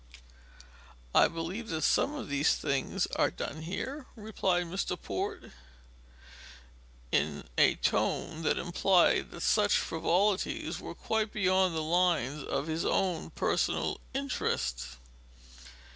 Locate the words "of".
2.15-2.27, 12.43-12.65